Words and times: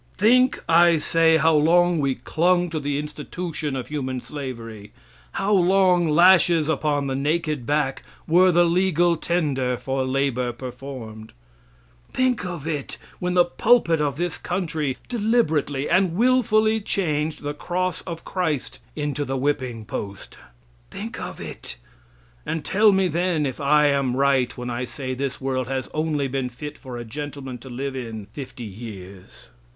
Think, 0.17 0.57
I 0.67 0.97
say, 0.97 1.37
how 1.37 1.53
long 1.53 1.99
we 1.99 2.15
clung 2.15 2.71
to 2.71 2.79
the 2.79 2.97
institution 2.97 3.75
of 3.75 3.89
human 3.89 4.19
slavery; 4.19 4.93
how 5.33 5.53
long 5.53 6.07
lashes 6.09 6.67
upon 6.67 7.05
the 7.05 7.15
naked 7.15 7.67
back 7.67 8.01
were 8.27 8.51
the 8.51 8.65
legal 8.65 9.15
tender 9.15 9.77
for 9.77 10.03
labor 10.03 10.53
performed! 10.53 11.33
Think 12.11 12.43
of 12.43 12.65
it! 12.65 12.97
when 13.19 13.35
the 13.35 13.45
pulpit 13.45 14.01
of 14.01 14.15
this 14.17 14.39
country 14.39 14.97
deliberately 15.07 15.87
and 15.87 16.15
willfully 16.15 16.81
changed 16.81 17.43
the 17.43 17.53
Cross 17.53 18.01
of 18.07 18.25
Christ 18.25 18.79
into 18.95 19.23
the 19.23 19.37
whipping 19.37 19.85
post. 19.85 20.35
Think 20.89 21.19
of 21.21 21.39
it! 21.39 21.75
And 22.43 22.65
tell 22.65 22.91
me 22.91 23.07
then 23.07 23.45
if 23.45 23.59
I 23.61 23.85
am 23.89 24.17
right 24.17 24.51
when 24.57 24.71
I 24.71 24.83
say 24.83 25.13
this 25.13 25.39
world 25.39 25.67
has 25.67 25.87
only 25.93 26.27
been 26.27 26.49
fit 26.49 26.75
for 26.75 26.97
a 26.97 27.05
gentleman 27.05 27.59
to 27.59 27.69
live 27.69 27.95
in 27.95 28.25
fifty 28.33 28.63
years. 28.65 29.49